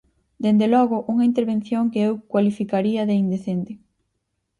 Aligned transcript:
Dende 0.43 0.67
logo, 0.75 0.97
unha 1.11 1.27
intervención 1.31 1.83
que 1.93 1.99
eu 2.07 2.13
cualificaría 2.31 3.07
de 3.09 3.15
indecente. 3.23 3.73